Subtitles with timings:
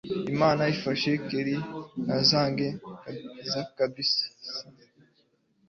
[0.33, 1.61] imana imfashe kellia
[2.05, 2.67] ntazange
[3.77, 4.25] kabisa